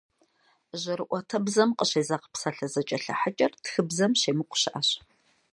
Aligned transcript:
Жьэрыӏуэтэбзэм 0.81 1.69
къыщезэгъ 1.77 2.25
псалъэ 2.31 2.67
зэкӏэлъыхьыкӏэр 2.73 3.53
тхыбзэм 3.63 4.11
щемыкӏу 4.19 4.59
щыӏэщ. 4.61 4.89